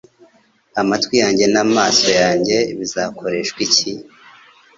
Amatwi 0.81 1.15
yanjye 1.23 1.45
n'amaso 1.53 2.07
yanjye 2.21 2.57
bizakoreshwa 2.77 3.59
iki 3.67 3.91